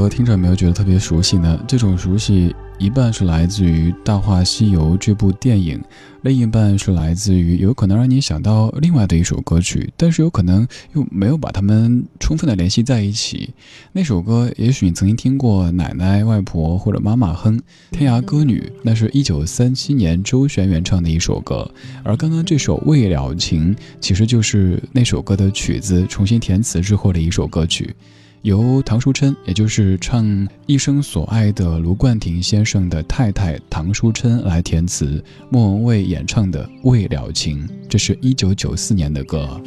[0.00, 1.62] 歌听着有没有觉得特别熟悉呢？
[1.68, 5.78] 这种熟悉一半是来自于《大话西游》这部电影，
[6.22, 13.52] 另一半是来自于有可能让你想到另外的一首歌曲，但是有可能又没有把它们充分的联系在一起。
[13.92, 17.58] 那首歌也许你曾经听过奶奶、外婆或者妈妈哼
[17.90, 21.70] 《天涯歌女》，那是一九三七年周璇原唱的一首歌，
[22.02, 27.94] 而刚刚这首《未了情》其实就是那首歌的曲子重新填词之后的一首歌曲。
[28.42, 30.24] 由唐书琛，也就是唱
[30.64, 39.60] 《一生所爱》的卢冠廷先生的太太唐书琛来填词，莫文蔚演唱的《未了情》，这是一九九四年的歌。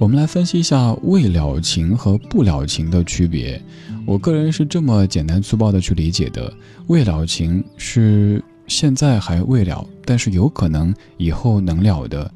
[0.00, 3.60] 我们来分析一下未了情和不了情的区别。
[4.06, 6.50] 我个人是这么简单粗暴的去理解的：
[6.86, 12.26] 未了情是现在还未了，但是有可能以后能了的；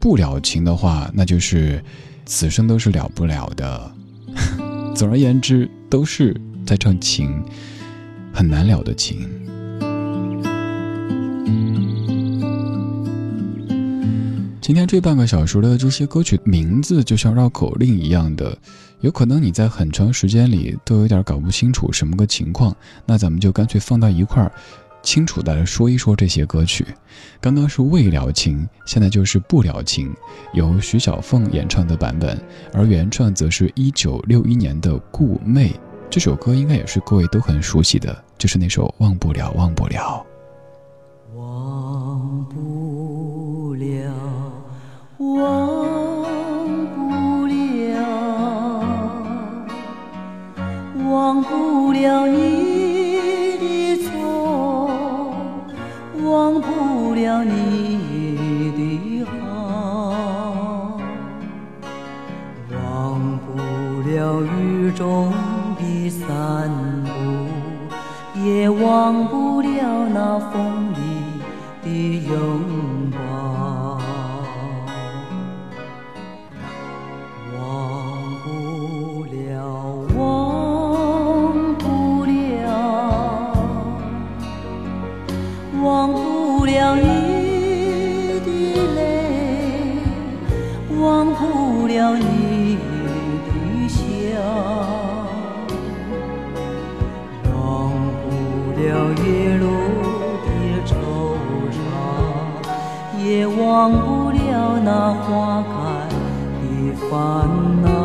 [0.00, 1.82] 不了情的话，那就是
[2.28, 3.92] 此生都是了不了的。
[4.94, 7.42] 总而言之，都是在唱情，
[8.34, 9.26] 很难了的情。
[14.60, 18.58] 今天这半个小时的这些歌曲名字，就像绕口令一样的，
[19.00, 22.76] 有可能你在很长时间里都有点搞不清楚什么个情况。
[23.06, 24.52] 那咱们就干脆放到一块儿，
[25.02, 26.86] 清楚的说一说这些歌曲。
[27.40, 30.12] 刚刚是未了情，现在就是不了情，
[30.52, 32.38] 由徐小凤演唱的版本，
[32.72, 35.72] 而原创则是一九六一年的顾媚。
[36.10, 40.26] 这首歌应该也是各位都很熟悉的，就是那首忘不了《忘不了，
[41.34, 44.10] 忘不了》。
[45.24, 48.04] 忘不了，
[51.10, 52.67] 忘不了你
[98.78, 99.66] 了夜路
[100.44, 100.48] 的
[100.86, 100.94] 惆
[101.74, 101.78] 怅，
[103.18, 104.38] 也忘不了
[104.84, 105.74] 那花开
[106.62, 106.64] 的
[107.10, 107.10] 烦
[107.82, 107.97] 恼。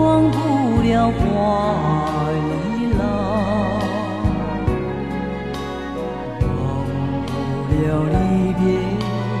[0.00, 0.36] 忘不
[0.82, 1.20] 了花
[2.78, 3.02] 易老，
[6.40, 6.48] 忘
[6.86, 7.28] 不
[7.74, 8.16] 了离
[8.54, 8.62] 别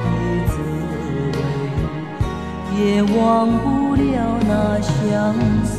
[0.04, 0.06] 的
[0.48, 0.52] 滋
[1.32, 1.38] 味，
[2.78, 3.16] 也忘
[3.48, 3.64] 不
[3.94, 3.98] 了
[4.46, 4.52] 那
[4.82, 4.90] 相
[5.64, 5.70] 思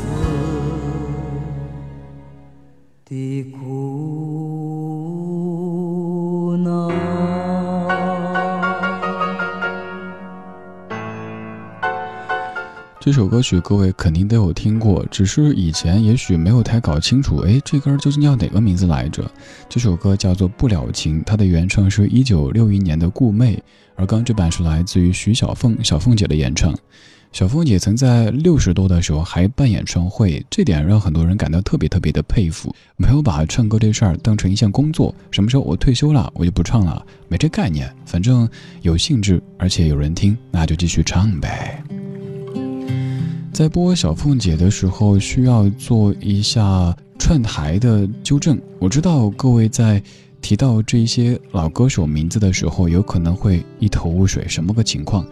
[3.05, 3.11] 的
[3.51, 3.80] 苦。
[13.03, 19.27] 这首歌曲各位肯定都有听过，只是以前也许没有太搞清楚，哎，这歌究竟叫哪个名字来着？
[19.67, 23.59] 这首歌叫做《不了情》，它的原唱是一九六一年的顾媚，
[23.95, 26.77] 而刚这版是来自于徐小凤小凤姐的演唱。
[27.31, 35.11] 小凤姐曾在六十多的时候还办演唱会，这点让很多人感到特别特别的佩服，没有把唱歌这事儿当成一项工作。
[35.31, 38.47] 什么时候我退休了，我就不唱了，没这概念，反正
[38.83, 41.83] 有兴致，而且有人听，那就继续唱呗。
[43.61, 48.59] 在播小凤姐的时候，需要做一下串台的纠正。
[48.79, 50.01] 我知道各位在
[50.41, 55.23] 提到这些老歌手名字的时候，有可能会一头雾水，什么个情况？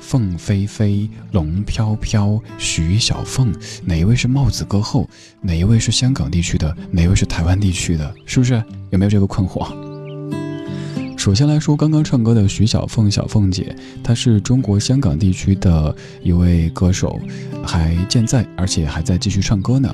[0.00, 3.54] 凤飞飞、龙飘飘、徐小凤，
[3.84, 5.08] 哪一位是帽子歌后？
[5.40, 6.76] 哪一位是香港地区的？
[6.90, 8.12] 哪一位是台湾地区的？
[8.26, 8.60] 是不是？
[8.90, 9.87] 有没有这个困惑？
[11.18, 17.18] 首先来说，刚刚唱歌的徐小凤，小凤姐，她是中国香港地区的一位歌手，
[17.60, 19.92] 还健在，而且还在继续唱歌呢。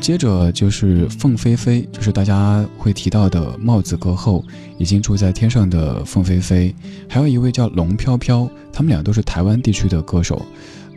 [0.00, 4.44] 接着就是凤飞飞，就是大家会提到的帽子歌后，
[4.78, 6.72] 已经住在天上的凤飞飞，
[7.08, 10.40] 还有一位叫龙飘飘，他们俩都是台湾地区的歌手。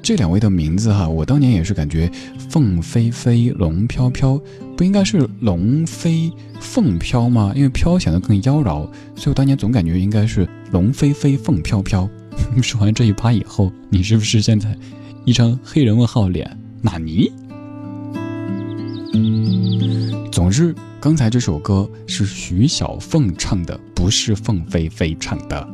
[0.07, 2.09] 这两位的名字哈，我当年也是感觉
[2.49, 4.41] 凤飞飞、龙飘飘，
[4.77, 7.51] 不应该是龙飞凤飘吗？
[7.53, 8.87] 因为飘显得更妖娆，
[9.17, 12.09] 所以我当年总感觉应该是龙飞飞凤飘飘。
[12.63, 14.73] 说完这一趴以后，你是不是现在
[15.25, 16.57] 一张黑人问号脸？
[16.81, 17.29] 纳尼？
[20.31, 25.67] 总之，刚才这首歌是徐小凤唱的，不是凤飞飞唱的。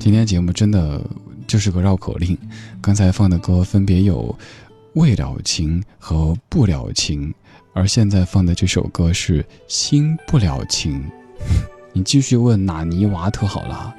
[0.00, 1.00] 今天节目真的
[1.46, 2.36] 就是个绕口令。
[2.82, 4.34] 刚才放的歌分别有
[4.94, 7.28] 《未了情》和《不了情》，
[7.74, 11.02] 而现在放的这首歌是《心不了情》。
[11.92, 13.94] 你继续问纳尼瓦特好了。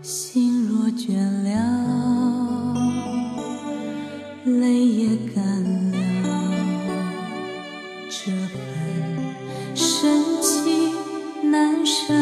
[0.00, 1.14] 心若倦
[1.44, 1.52] 了，
[4.44, 5.44] 泪也干
[5.92, 5.98] 了，
[8.08, 8.60] 这份
[9.74, 10.92] 深情
[11.50, 12.12] 难舍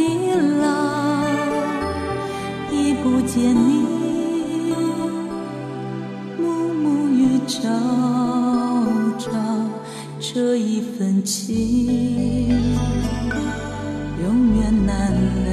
[0.00, 0.66] 地老，
[2.72, 3.84] 已不见你
[6.38, 7.60] 暮暮与朝
[9.18, 9.28] 朝。
[10.18, 12.48] 这一份情
[14.22, 15.50] 永远难了，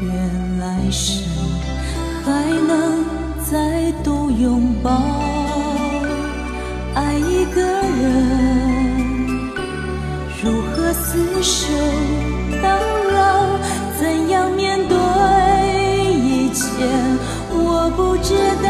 [0.00, 1.22] 愿来生
[2.24, 2.30] 还
[2.66, 3.04] 能
[3.44, 5.25] 再度拥抱。
[11.16, 11.66] 厮守
[12.62, 12.68] 到
[13.12, 13.58] 老？
[13.98, 14.96] 怎样面对
[16.14, 16.64] 一切？
[17.50, 18.65] 我不知道。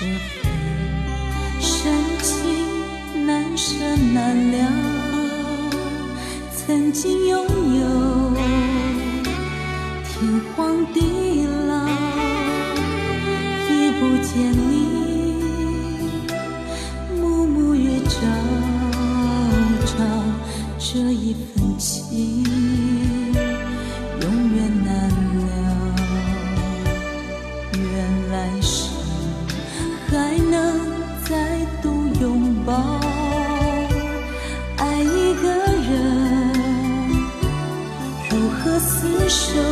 [0.00, 0.46] 这份
[1.60, 3.74] 深情难舍
[4.14, 4.56] 难了，
[6.54, 7.36] 曾经拥
[7.80, 8.32] 有。
[10.04, 11.88] 天荒地老。
[13.68, 14.67] 已不见。
[39.28, 39.67] 手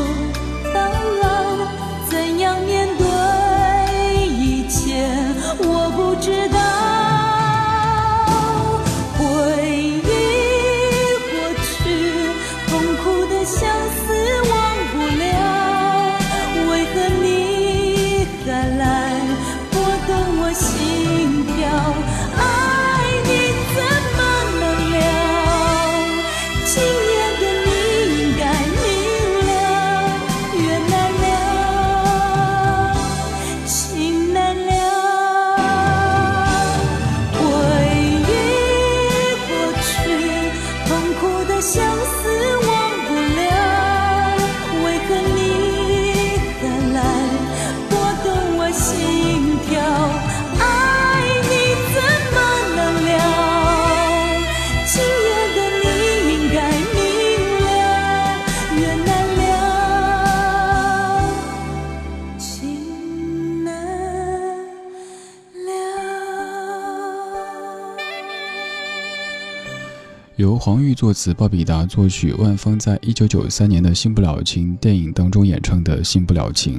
[70.46, 76.78] 由黄玉作词，鲍比达作曲，万峰在一九九三年的《新不了情》电影当中演唱的《新不了情》。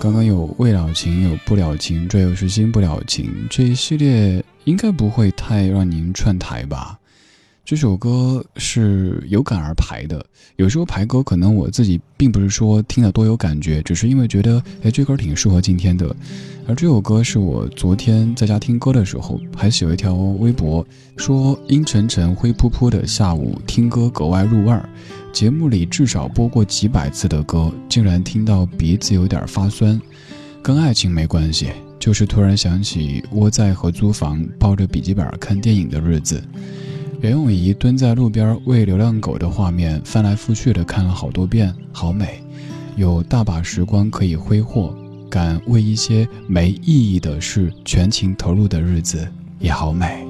[0.00, 6.98] 刚刚有未了情，有不了情，这又是新不了情，这一系列应该不会太让您串台吧？
[7.64, 10.24] 这首歌是有感而排的，
[10.56, 16.14] 有时候排歌可能我自己并不是说听了多有感觉，只是因为觉得哎这歌挺适合今天的。
[16.66, 20.84] 而这首歌是我昨天在家听歌的时候，还写了一条微博，
[21.16, 24.88] 说阴沉沉灰扑扑的下午听歌格外入味儿，
[25.32, 30.00] 节目里至少播过几百次的歌，竟然听到鼻子有点发酸。
[30.60, 31.68] 跟爱情没关系，
[32.00, 36.42] 就是突然想起窝在合租房抱着笔记本看电影的日子。
[37.20, 42.42] 袁咏仪蹲在路边喂流浪狗的画面，翻来覆去的看了好多遍，好美。
[42.96, 44.96] 有大把时光可以挥霍，
[45.28, 50.26] 敢为一些没意义的事全情投入的日子，也好美。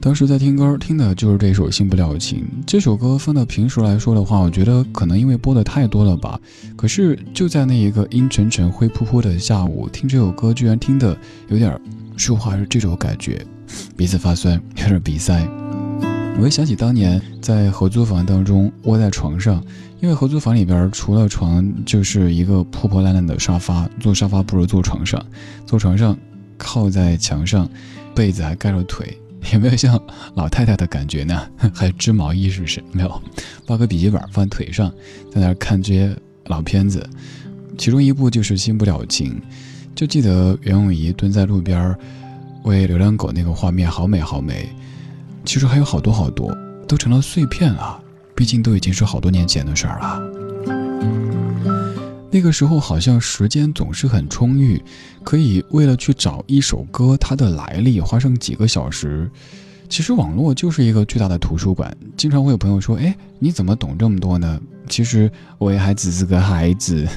[0.00, 2.40] 当时在听歌，听的就是这首《新不了情》。
[2.66, 6.40] 这首歌放到平时来说的话，我觉得可能因为播的太多了吧。
[6.74, 11.16] 可是就在那一个阴沉沉、灰扑扑的下午，听这首歌，居然听的
[11.48, 11.80] 有点。
[12.16, 13.44] 说话是这种感觉，
[13.96, 15.46] 鼻子发酸，有点鼻塞。
[16.38, 19.62] 我又想起当年在合租房当中窝在床上，
[20.00, 25.24] 因为合租房里边除了床就是一个破破烂烂的沙发，坐沙发不如坐床上，
[25.64, 26.16] 坐床上
[26.58, 27.68] 靠在墙上，
[28.14, 29.18] 被子还盖着腿，
[29.52, 29.98] 有没有像
[30.34, 31.48] 老太太的感觉呢？
[31.72, 32.82] 还织毛衣是不是？
[32.92, 33.22] 没有，
[33.66, 34.92] 抱个笔记本放腿上，
[35.32, 36.14] 在那看这些
[36.46, 37.08] 老片子，
[37.78, 39.30] 其中一部就是《新不了情》。
[39.96, 41.96] 就记得袁咏仪蹲在路边
[42.64, 44.68] 喂流浪狗那个画面，好美好美。
[45.42, 46.54] 其实还有好多好多，
[46.86, 47.98] 都成了碎片了。
[48.34, 50.20] 毕竟都已经是好多年前的事儿了。
[52.30, 54.82] 那个时候好像时间总是很充裕，
[55.24, 59.30] 可以为了去找一首歌它的来历，花上几个小时。
[59.88, 61.96] 其实网络就是一个巨大的图书馆。
[62.18, 64.60] 经常会有朋友说：“哎，你怎么懂这么多呢？”
[64.90, 67.08] 其实我也还只是个孩子。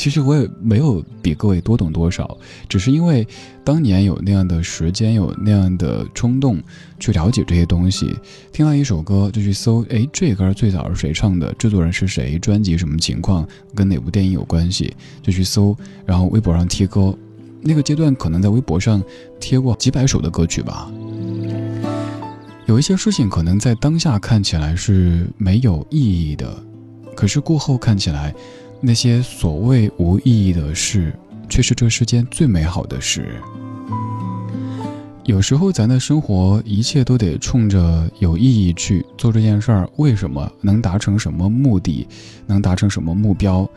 [0.00, 2.38] 其实我也没有比各位多懂多少，
[2.70, 3.28] 只是因为
[3.62, 6.58] 当年有那样的时间，有那样的冲动
[6.98, 8.16] 去了解这些东西。
[8.50, 11.52] 听到一首歌就去搜，哎，这歌最早是谁唱的？
[11.58, 12.38] 制作人是谁？
[12.38, 13.46] 专辑什么情况？
[13.74, 14.96] 跟哪部电影有关系？
[15.22, 15.76] 就去搜，
[16.06, 17.14] 然后微博上贴歌。
[17.60, 19.02] 那个阶段可能在微博上
[19.38, 20.90] 贴过几百首的歌曲吧。
[22.64, 26.56] 有一些事情可能在当下看起来是没有意义的，
[27.14, 28.34] 可是过后看起来。
[28.80, 31.14] 那些所谓无意义的事，
[31.48, 33.40] 却是这世间最美好的事。
[35.24, 39.88] 有时候，咱的生活一切都得冲着有意义去做这件事儿。
[39.96, 42.08] 为什么能达成什么目的，
[42.46, 43.68] 能达成什么目标？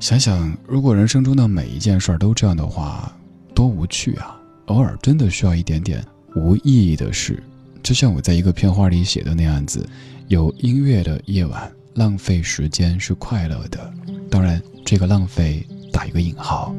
[0.00, 3.14] 想想，如果人生中的每一件事儿都这样的话，
[3.54, 4.40] 多无趣啊！
[4.66, 7.40] 偶尔真的需要一点点无意义的事，
[7.82, 9.86] 就像我在一个片花里写的那样子：
[10.28, 13.92] 有音乐的夜晚，浪费时间是快乐的。
[14.30, 16.72] 当然，这个浪费打一个引号。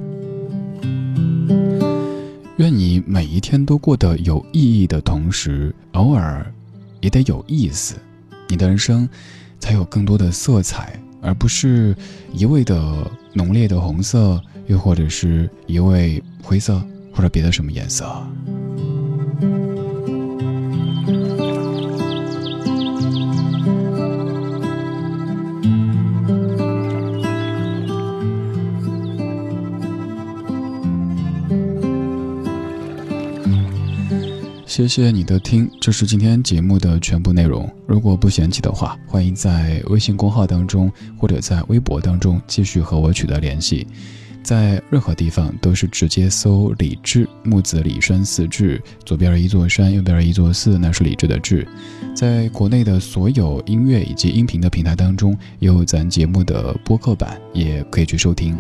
[2.58, 6.50] 愿你每一天都过得有意义的同时，偶尔
[7.02, 7.96] 也得有意思，
[8.48, 9.08] 你的人生
[9.60, 11.96] 才有更多的色彩，而不是
[12.34, 18.06] 一味的浓烈的红色，又或者是一味灰色，或者别的什么颜色。
[34.88, 37.70] 谢谢你的听，这是今天节目的全部内容。
[37.86, 43.86] 如果不嫌弃的话，欢迎在微信公号当中或者在微博当中继续和我取得联系。
[44.44, 51.68] 在任何地方都是直接搜“李志木子李山寺志”，左边一座山，右边一座寺，那是李志的志。
[52.16, 58.58] 在国内的所有音乐以及音频的平台当中，有咱节目的播客版，也可以去收听。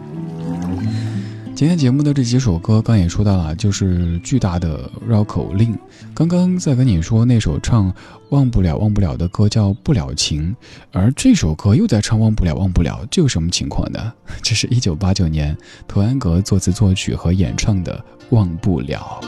[1.61, 5.77] 今天节目的这几首歌，刚也说到了，就是巨大的绕口令。
[6.11, 7.93] 刚刚在跟你说那首唱
[8.29, 10.55] 忘不了忘不了的歌叫《不了情》，
[10.91, 14.11] 而这首歌又在唱忘不了忘不了，这有什么情况呢？
[14.41, 15.55] 这是一九八九年
[15.87, 18.03] 图安格作词作曲和演唱的
[18.35, 19.21] 《忘不了》。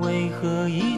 [0.00, 0.89] 为何一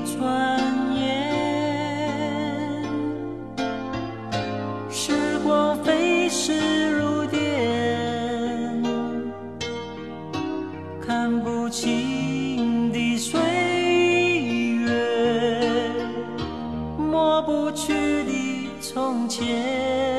[18.92, 20.11] 从前。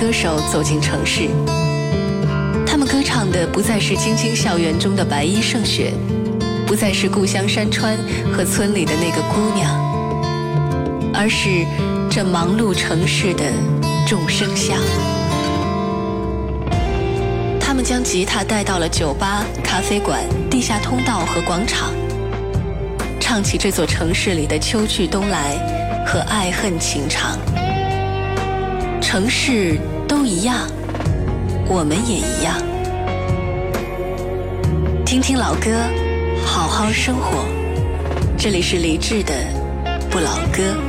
[0.00, 1.28] 歌手走进城市，
[2.64, 5.92] 他们歌唱的不再是京青校园中的白衣胜雪，
[6.68, 7.98] 不再是故乡山川
[8.32, 9.68] 和村里的那个姑娘，
[11.12, 11.66] 而是
[12.08, 13.44] 这忙碌城市的
[14.06, 14.78] 众生相。
[17.60, 21.92] 他们将吉他带到了酒吧、咖啡馆、地下通道和广场，
[23.18, 25.56] 唱起这座城市里的秋去冬来
[26.06, 27.36] 和爱恨情长。
[29.10, 30.68] 城市都一样，
[31.66, 32.60] 我们也一样。
[35.06, 35.70] 听听老歌，
[36.44, 37.42] 好好生活。
[38.36, 39.32] 这里是李志的
[40.10, 40.87] 不老歌。